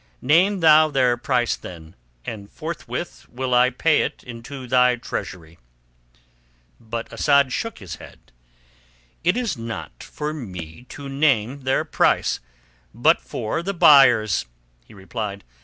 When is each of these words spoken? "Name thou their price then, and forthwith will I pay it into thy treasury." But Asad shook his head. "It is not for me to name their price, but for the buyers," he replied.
"Name 0.23 0.61
thou 0.61 0.87
their 0.89 1.15
price 1.15 1.55
then, 1.55 1.95
and 2.25 2.51
forthwith 2.51 3.29
will 3.29 3.53
I 3.53 3.69
pay 3.69 4.01
it 4.01 4.23
into 4.23 4.65
thy 4.65 4.95
treasury." 4.95 5.59
But 6.79 7.13
Asad 7.13 7.53
shook 7.53 7.77
his 7.77 7.97
head. 7.97 8.31
"It 9.23 9.37
is 9.37 9.59
not 9.59 10.01
for 10.01 10.33
me 10.33 10.87
to 10.89 11.07
name 11.07 11.61
their 11.65 11.85
price, 11.85 12.39
but 12.95 13.21
for 13.21 13.61
the 13.61 13.75
buyers," 13.75 14.47
he 14.87 14.95
replied. 14.95 15.43